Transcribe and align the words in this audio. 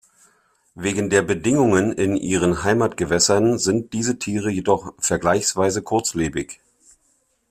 Wegen 0.73 1.11
der 1.11 1.21
Bedingungen 1.21 1.91
in 1.91 2.15
ihren 2.15 2.63
Heimatgewässern 2.63 3.59
sind 3.59 3.93
diese 3.93 4.17
Tiere 4.17 4.49
jedoch 4.49 4.95
vergleichsweise 4.97 5.83
kurzlebig. 5.83 6.59